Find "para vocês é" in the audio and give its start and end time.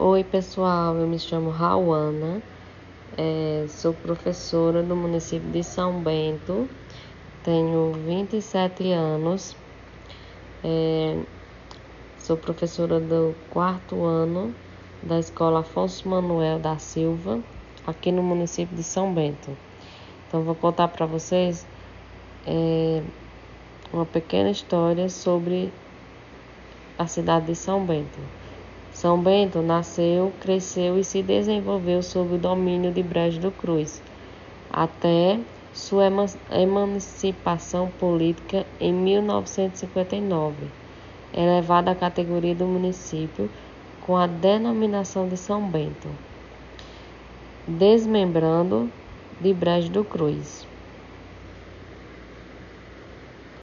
20.86-23.02